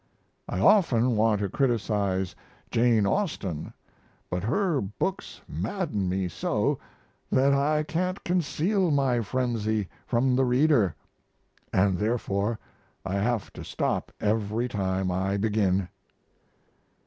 [0.49, 2.33] I often want to criticize
[2.71, 3.71] Jane Austen,
[4.31, 6.79] but her books madden me so
[7.31, 10.95] that I can't conceal my frenzy from the reader;
[11.37, 12.57] & therefore
[13.05, 15.87] I have to stop every time I begin.'